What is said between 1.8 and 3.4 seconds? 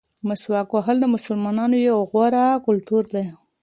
یو غوره کلتور دی.